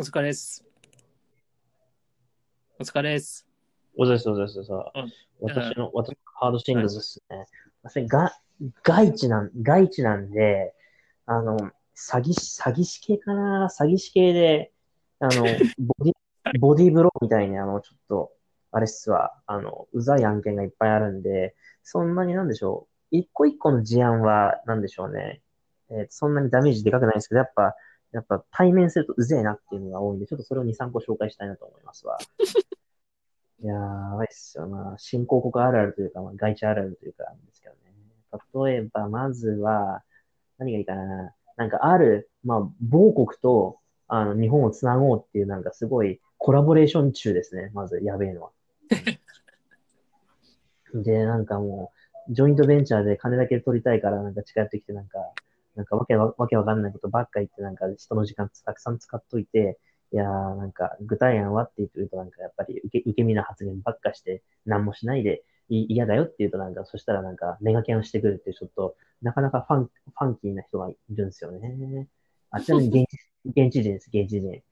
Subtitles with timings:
[0.00, 0.64] お疲れです。
[2.78, 3.46] お疲れです。
[3.94, 4.58] おざです、おざです。
[5.42, 7.44] 私の、私のハードシングルズですね。
[7.82, 8.34] 私が、
[8.82, 10.72] 外地なん、外地なんで、
[11.26, 13.68] あの、詐欺師、詐欺師系かな？
[13.68, 14.72] 詐欺師系で、
[15.18, 15.44] あの、
[15.78, 18.32] ボディ、ボディーブローみたいに、あの、ちょっと、
[18.72, 23.16] あれっすわ、あの、うざい案件がいっぱいあるんで、そんなになんでしょう？
[23.18, 25.42] 一個一個の事案は、なんでしょうね。
[25.90, 27.76] えーそんなにダメージでかくないんですけど、やっぱ、
[28.12, 32.18] やっぱ対面するとうぜえなっていうのが多いんで、ちょっとそれを2、3個紹介したいなと思いますわ。
[33.62, 34.94] いやー、やばいっすよな。
[34.98, 37.80] 新興国あるあるというか、まあ、外地あるあるというかなんですけどね。
[38.66, 40.02] 例えば、まずは、
[40.58, 41.34] 何がいいかな。
[41.56, 43.78] なんかある、まあ、某国と、
[44.08, 47.70] あの、日本をつなごうっていう、なんかすごいコラボレーション中ですね。
[47.74, 48.50] まず、やべえのは。
[50.94, 51.92] で、なんかも
[52.28, 55.18] う、ジョイントベンチャーで金だけ取りたいから、なんか近寄ってきて、なんか、
[55.76, 59.78] なんかわけわわけわかんないことばっか言って、なんか人の時間たくさん使っといて、
[60.12, 72.08] いやー、なんか、具体案はって言ってると、なんか、やっぱり受け、受け身な発言ばっかして、何もしないで、い嫌だよって言うと、なんか、そしたらなんか、ネガキャンしてくるっていう、ちょっと、なかなかファン、ファンキーな人がいるんですよね。
[72.50, 74.62] あ、ちなみに 現地、現地人です、現地人。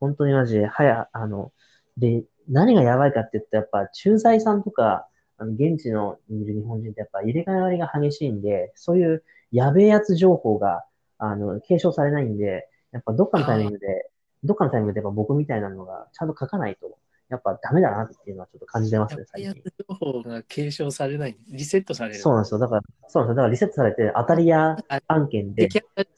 [0.00, 1.52] 本当にマジで、はや、あの、
[1.96, 10.84] で、何がやばいかって言ったら、やっぱ、駐在さんとか、あの、現地のにいる日本人ってやっぱ入れ替わりが激しいんで、そういうやべえやつ情報が、
[11.18, 14.10] あの、継承されないんで、やっぱどっかのタイミングで、
[14.44, 19.50] どっかのタイミングでやっぱ僕みたいなのがちゃんと書かないと、やっぱダメだなっていうのはちょっと感じてますね、最近。
[19.50, 22.16] やつ情報が継承されない、リセットされる。
[22.16, 22.58] そうなんですよ。
[22.58, 23.34] だから、そうなんですよ。
[23.34, 24.76] だからリセットされて、当たり屋
[25.08, 26.10] 案件で、摘発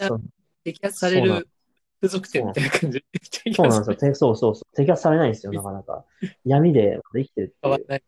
[0.65, 1.49] 摘発される
[2.03, 3.05] 付属点みたいな感じ。
[3.55, 3.97] そうなんですよ。
[3.97, 4.81] てそうそうそう。
[4.81, 6.05] 摘発されないんですよ、なかなか。
[6.45, 7.85] 闇で生きてるっていう変わら。
[7.89, 8.03] ない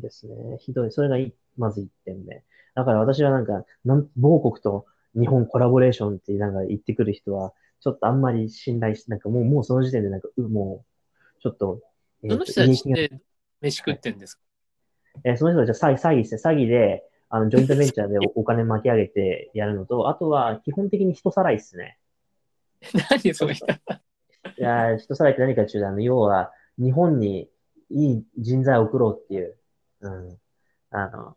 [0.00, 0.34] ですね。
[0.58, 0.92] ひどい。
[0.92, 2.42] それがいまず1点目。
[2.74, 4.86] だから私はなんか、なん某国と
[5.18, 10.84] 日本コラボレーションってなんか言ってくる人は、ちょっとあんまり信頼し、なんかもう、もうその時点でなんか、うも
[11.38, 11.80] う、ちょっと、
[12.22, 13.20] えーその人たちって
[13.60, 14.42] 飯食ってんですか？
[15.24, 16.40] えーその人たちは詐欺、詐欺ですね。
[16.44, 21.98] 詐欺で、あの、ジョイントベンチャーでお お金巻き上げてやるのと、あとは基本的に人さらいですね。
[23.10, 23.66] 何その人。
[23.66, 23.70] い
[24.58, 27.50] やー人さらいって何かっていうの、要は、日本に
[27.90, 29.56] いい人材を送ろうっていう、
[30.00, 30.38] うん、
[30.90, 31.36] あの、は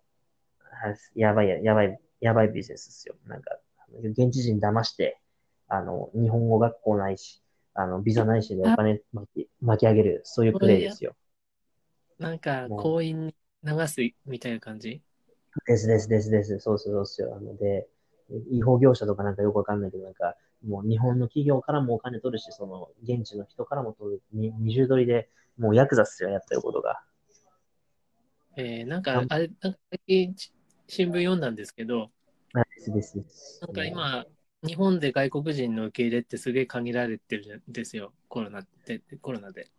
[1.16, 3.16] やばい、やばい、やばいビジネスですよ。
[3.26, 3.58] なんか、
[4.04, 5.20] 現地人騙して、
[5.68, 7.42] あの、日本語学校ないし、
[7.74, 11.16] あの、ビザないしでお金巻き巻き上げる、そういうプレイですよ。
[12.20, 15.02] なんか、行員に流すみたいな感じ？
[15.66, 16.60] ですですですです。
[16.60, 17.36] そうそうそうですよ。
[17.36, 17.88] あので、
[18.52, 27.04] 違法業者とかなんかよくわかんないけど、なんか、もう日本の企業からもお金取るし、その、現地の人からも取る、に二重取りで、もうヤクザっすよ、やってることが。
[28.56, 30.54] えー、なんか、あれ、なんか最近ち
[30.94, 32.12] 新聞読んだんですけど。
[32.54, 34.26] なんか今、
[34.62, 39.72] 日本で外国人の受け入れってすげえ限られてるんですよ、コロナって、コロナで。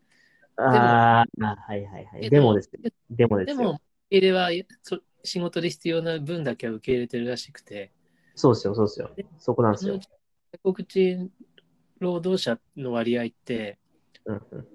[0.57, 2.29] ああ、はいはいはい。
[2.29, 2.91] でもですよ。
[3.11, 3.47] でもでよ。
[3.47, 3.81] ですも、受
[4.11, 4.51] け入れは
[4.83, 7.93] そ仕事で必要な分だけは受け入れてるらしくて、
[8.35, 9.11] そうですよ、そうですよ。
[9.39, 10.01] そこなんですよ。
[10.65, 11.31] 外国人
[12.01, 13.79] 労働者の割合って。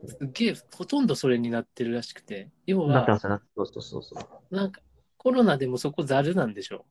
[0.05, 3.41] すっげえほとんどそれになってるらしくて、要はなってま、すよな。
[3.55, 4.15] そうそうそうそ
[4.51, 4.55] う。
[4.55, 4.81] なんか
[5.19, 6.85] コロナでもそこざるなんでしょ？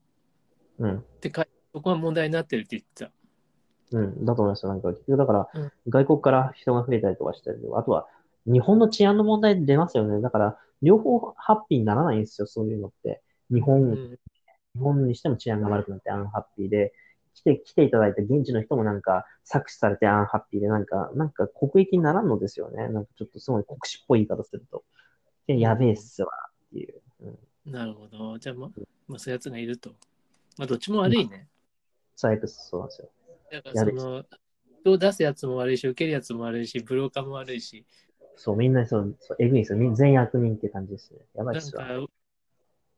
[0.79, 0.97] うん。
[0.99, 3.11] ってか、そこは問題になってるって言ってた。
[3.99, 4.25] うん。
[4.25, 4.69] だと思いますよ。
[4.69, 8.07] なんか、結局だから、うん外国から人が増えたりとかしたりとか、あとは、
[8.47, 10.21] 日本の治安の問題出ますよね。
[10.21, 13.23] だから、両方ハッピーにならないんですよ、そういうのって。
[13.51, 14.19] 日本、うん
[14.75, 16.93] 日本にしても治安が悪くなってアンハッピーで、
[17.35, 22.89] 来て、来ていただいた現地の人もなんか搾取されてアンハッピーで、なんか、なんか国益にならんのですよね。
[22.89, 24.85] なんかちょっとすごい国士っぽい言い方すると。
[25.47, 26.29] でやべえっすわ、
[26.67, 27.01] っていう。
[27.23, 27.39] うん、
[27.71, 28.39] なるほど。
[28.39, 28.71] じゃあ、ま、
[29.07, 29.91] まあ、そういうやつがいると。
[30.57, 31.47] まあ、どっちも悪いね。
[32.17, 33.09] 最悪そうなんですよ。
[33.51, 34.25] だから、その、
[34.83, 37.85] 人を出すやつも悪いし、受けるやつも悪いし、ブローカーも悪いし、
[38.37, 39.79] そう、みんなそう、そうえぐいんですよ。
[39.79, 41.19] みん全員悪人って感じですね。
[41.35, 41.85] やばいっすわ。
[41.85, 42.13] なんか、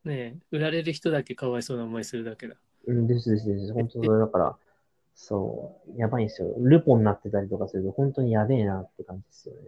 [0.05, 2.55] ねえ売られる人だけかわいそうな思いするだけだ。
[2.87, 3.73] うん、ですですです。
[3.73, 4.57] 本当それだから、
[5.15, 6.53] そう、やばいんですよ。
[6.57, 9.61] ルポになってたりとかすると、本当にやべえなって感じですよね。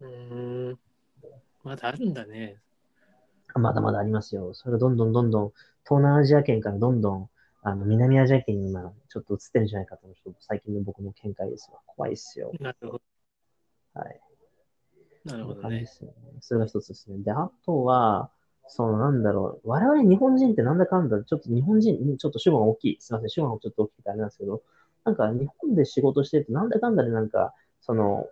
[0.00, 0.78] うーん。
[1.62, 2.58] まだあるんだね。
[3.58, 4.54] まだまだありますよ。
[4.54, 5.52] それがどんどんどんどん、
[5.84, 7.28] 東南アジア圏からどんどん、
[7.62, 11.78] あの、南アジア圏に今、ちょっと移ってるんじゃないかと、ちょっと最近の僕の見解ですわ。
[11.86, 12.52] 怖いっすよ。
[12.60, 13.02] なるほど。
[13.94, 14.20] はい。
[15.24, 15.80] なるほどね。
[15.80, 16.14] ですよね。
[16.40, 17.18] それが一つですね。
[17.18, 18.30] で、あとは、
[18.68, 22.96] そのなんだろう、我々日本人ってなんだかんだ、ちょっと日本人、ちょっと主語が大きい。
[23.00, 24.62] すみません、主語がちょっと大きくてあれなんですけど、
[25.04, 28.26] なんか日本で仕事してると、なんだかんだでなんか、その、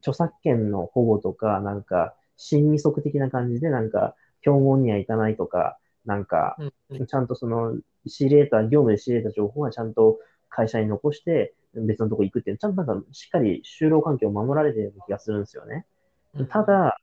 [0.00, 4.14] 著作権の保護とか、なんか、親密則的な感じで、なんか、
[4.46, 6.56] 競合には行かないとか、なんか、
[7.08, 7.76] ちゃんとその、
[8.06, 15.84] 仕入れた、業務で仕入れた情報はちゃんと会社に残して別のとこ行くっていう、ちゃんとなんかしっかり就労環境を守られてる気がするんですよね。
[16.48, 16.96] ただ、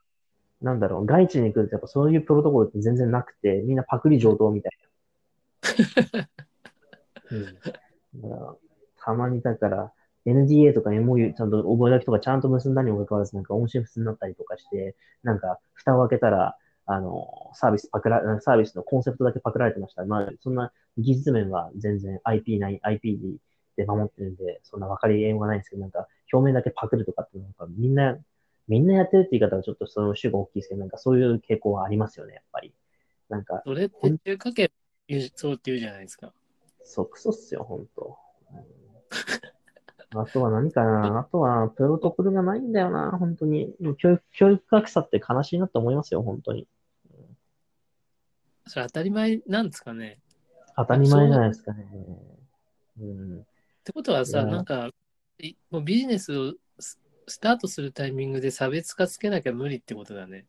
[0.62, 4.72] なんだろう、外地に来るとやっぱそういうプロトコルって全然なくて、みんなパクリ上等みたい
[6.14, 6.30] な。
[7.32, 8.56] うん、だから
[9.04, 9.92] たまにだから、
[10.26, 20.04] NDA とか MOU ちゃんと覚書とかちゃんと結んだにもかかわらず、なんか音信不通になったりとかして、なんか蓋を開けたら、あの、サービスパクら、サービスのコンセプトだけパクられてました。
[20.06, 23.20] まあ、そんな技術面は全然 IP ない、IP
[23.78, 28.18] で守ってるんで、そんな分かりようがないんですけど、なんか表面だけパクるとかってなんかみんな、
[28.68, 32.74] みんなやってるって言い方はちょっとその主が大きいですけど、なんかそういう傾向はありますよね、やっぱり。
[33.30, 34.70] なんか、それって中華圏
[35.36, 36.34] そうって言うじゃないですか。
[36.84, 38.18] そう、クソっすよ、ほんと。
[40.14, 41.20] うんあとは何かな？
[41.20, 43.74] あとは、プロトコルがないんだよな、本当に。
[43.98, 46.68] 教育、教育格差って悲しいなって思いますよ、本当に。
[48.68, 50.20] それ当たり前なんですかね。
[50.76, 51.88] 当たり前じゃないですかね。
[53.02, 53.40] うん。
[53.40, 53.44] っ
[53.84, 54.90] てことはさ、なんか、
[55.40, 60.46] いもうビジネスをススタートするタイミングで差別化つけなきゃ無理ってことだね。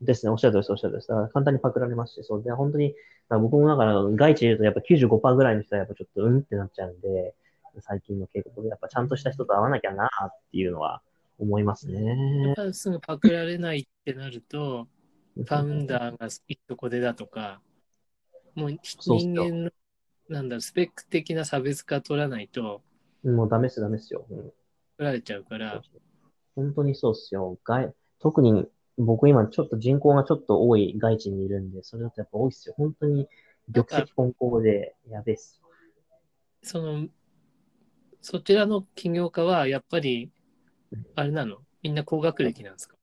[0.00, 1.08] ですね、おっしゃるとりです、おっしゃるとりです。
[1.08, 2.94] だから簡単にパクられますし、そうで、本当に、
[3.30, 7.34] 僕もだから、外地で言うとやっぱ95%ぐらいの人はやっぱちょっとうんってなっちゃうんで、
[7.82, 10.08] 最近の傾向で、やっぱちゃんとした人と会わなきゃなっ
[10.52, 11.02] ていうのは
[11.38, 12.54] 思いますやっね。
[12.54, 14.88] ぱりすぐパクられないってなると、
[15.36, 17.60] ファウンダーがいいとこでだとか、
[18.54, 19.70] もう人間の、
[20.28, 22.82] なんだろう、スペック的な差別化取らないと、
[23.24, 24.24] もうダメっす、ダメっすよ。
[24.30, 24.52] うん
[24.96, 25.82] 取られちゃうから、
[26.54, 27.58] 本当にそうっすよ。
[27.64, 28.66] 外、特に
[28.96, 32.74] 僕今ちょっと人口がちょっと多い外地にいるんで、それだとやっぱ多いっすよ。
[32.76, 33.28] 本当に
[33.72, 35.68] 玉石混交でやべえっすよ。
[36.62, 37.08] その、
[38.24, 40.30] そちらの起業家はやっぱり、
[41.14, 41.58] あれなの？
[41.82, 42.96] みんな高学歴なんですか？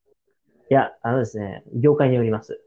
[0.71, 2.59] いや、あのですね、業界によります。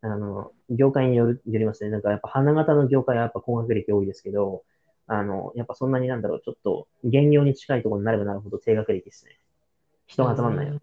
[0.00, 1.90] あの、業界による、よりますね。
[1.90, 4.64] なんかやっぱ花形の業界はやっぱ高学歴多いですけど、
[5.06, 9.38] あの、やっぱそんなになんだろう、ちょっと現業に近いところになればなるほど低学歴ですね。
[10.06, 10.80] 人が集まんないよ。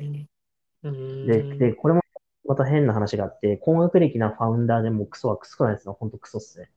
[0.84, 1.26] うん。
[1.26, 2.02] で、で、これも
[2.46, 5.98] また変な話があって、高学歴なファウンダーでもクソはクソないですよ。
[6.00, 6.70] ほんとクソっすね。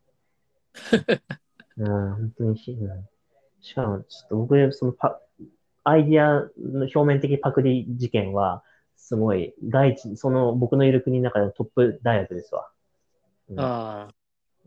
[1.77, 3.09] うん、本当にひ、うん
[3.64, 5.19] しかも、ちょっと僕、そのパ、
[5.84, 8.62] アイディアの表面的パクリ事件は、
[8.94, 12.69] すごい、外地、その僕のいる国の中でトップ大学ですわ。
[13.49, 14.14] うんああ。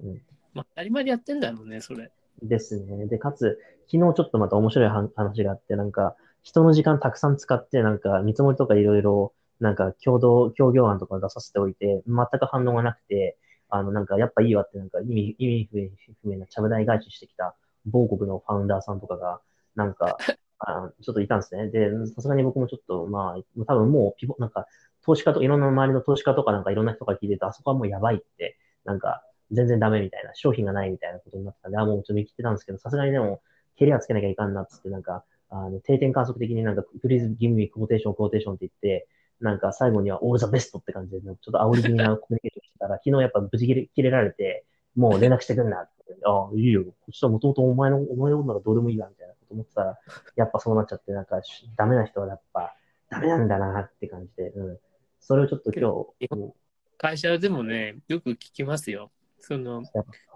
[0.04, 0.22] うん
[0.54, 2.12] まあ、当たり前にやってんだろうね、それ。
[2.42, 3.06] ですね。
[3.06, 3.60] で、かつ、
[3.92, 13.38] 昨日ちょっとまた面白い話話があって、なんか、人の時間たくさん使って、なんか、見積もりとかいろいろ、なんか、共同、協業案とか出させておいて、全く反応がなくて、
[13.70, 15.90] あの、なんか、やっぱいいわって、なんか、意味、意味不明
[16.24, 17.56] 不明なちゃぶ台返ししてきた、
[17.88, 19.42] 某国のファウンダーさんとかが、
[19.76, 20.18] なんか、
[20.60, 21.70] あちょっといたんですね。
[21.70, 24.66] で、さすがに僕もちょっと、まあ、多分もう、ピボ、なんか、
[25.06, 33.42] 投資家と、いろんな周りの投資家とかなんかいろんな人が聞いてると、あそこはもうやばいって、なんか、全然ダメみたいな、商品がないみたいなことになってたんで、あ、もうちょっと見切ってたんですけど、さすがにでも、
[33.78, 39.08] 蹴りはつけなきゃいかんなっつって、なんか、あの、定点観測的になんか、please give me quotation, quotation って言って、
[39.40, 46.26] なんか最後には all the best って感じで、ちょっと煽り気味なコミュニケーションしてたら、昨日やっぱ無事切れ切れられて、もう連絡してくんなっって。
[46.26, 46.84] ああ、いいよ。
[46.84, 50.00] こっちはもともとお前の、お前のことなんかどうでもいいわ、みたいなこと思ってたら、
[50.36, 52.76] やっぱそうなっちゃって、なんか、しダメな人はやっぱ、
[53.10, 54.80] ダメなんだなって感じで、うん。
[55.20, 55.92] それをちょっと今
[56.28, 56.54] 日、うん
[56.98, 59.12] 会社でもね、よく聞きますよ。
[59.40, 59.84] その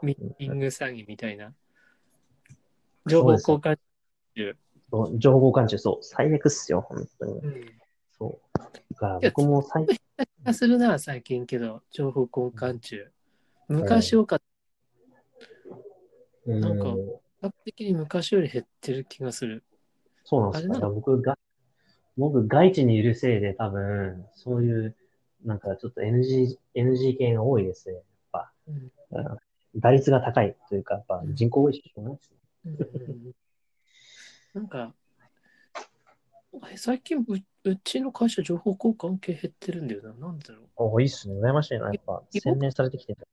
[0.04, 1.54] ミーティング詐欺みたいな。
[3.08, 3.80] 情報交換
[4.36, 4.56] 中。
[5.18, 7.40] 情報交換中、そう、最悪っすよ、本当に。
[7.40, 7.66] うん。
[8.18, 8.60] そう。
[8.94, 10.00] だから僕も最気
[10.44, 13.08] がするな、最近けど、情報交換中。
[13.68, 14.51] 昔多かった。
[16.46, 19.64] なんかうん比較的に昔より減ってる気がする。
[20.24, 20.74] そうなんですか。
[20.76, 20.94] あれなの？
[20.94, 21.38] いや僕が、
[22.18, 24.96] 僕、外地にいるせいで多分、そういう、
[25.44, 27.96] なんかちょっと NG、NG 系が多いですね。
[27.96, 28.92] やっぱ、うんうん
[29.74, 32.38] 打率が高いというか、やっぱ人口多いししょうがないですね。
[32.66, 33.36] うん
[34.54, 34.94] なんか、
[36.70, 37.26] え最近う、
[37.64, 40.28] うちの会社情報交換系減ってるんだよな。
[40.28, 40.66] なんだろう。
[40.76, 41.36] おいいっすね。
[41.40, 41.86] 羨ましいな。
[41.86, 43.26] やっぱ、洗練されてきてる。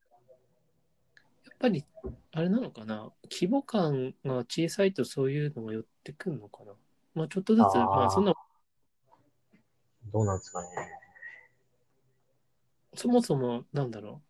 [1.60, 1.84] やっぱり、
[2.30, 3.10] あれなのかな？
[3.32, 6.72] 規模感が小さいとそういうのが寄ってくるのかな？
[7.14, 8.32] まあちょっとずつ、あーまあそんな、
[10.12, 10.68] どうなんですかね。
[12.94, 14.22] そもそも、なんだろ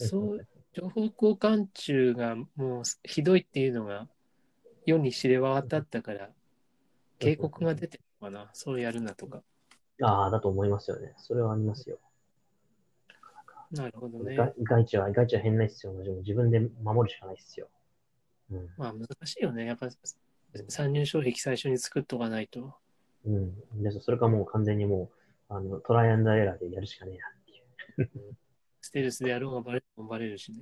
[0.00, 0.04] う？
[0.08, 4.08] そう、情報交換中がもうひどいっていうのが
[4.86, 6.30] 世に知れ渡ったから、
[7.20, 8.50] 警告が出てるのかな？
[8.54, 9.44] そうやるなとか。
[10.02, 11.14] ああ、だと思いますよね。
[11.16, 12.00] それはありますよ。
[13.74, 14.36] なるほどね。
[14.36, 15.92] が外地は、外地は変ないっすよ。
[15.92, 17.68] 自分で守るしかないっすよ。
[18.50, 18.68] うん。
[18.76, 19.66] まあ難しいよね。
[19.66, 19.88] やっぱ
[20.68, 22.74] 参入障壁最初に作っとかないと。
[23.26, 23.82] うん。
[23.82, 25.10] で、それかもう完全にも
[25.50, 28.36] う、あの、トライアンドエラーでやるしかねえなっていう。
[28.80, 30.58] ステルスでやろうがバレるもバレるしね。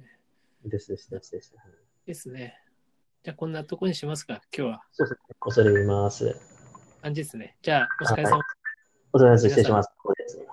[0.64, 1.54] ですですですです。
[2.07, 2.59] ですね。
[3.23, 4.85] じゃあこんなとこにしますか、今日は。
[4.92, 5.37] そうですね。
[5.40, 6.37] 恐れ入ります。
[7.02, 7.57] 感じですね。
[7.62, 8.40] じゃあ、お疲れ様。
[9.12, 9.49] お疲れ様です。
[9.49, 9.90] 失礼します。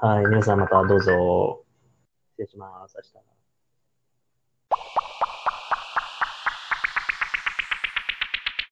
[0.02, 0.26] はい。
[0.26, 1.69] 皆さんまたどうぞ。
[2.40, 2.96] 失礼します。
[2.96, 3.39] 明日。